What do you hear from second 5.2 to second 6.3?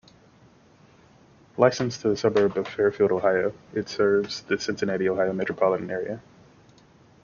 metropolitan area.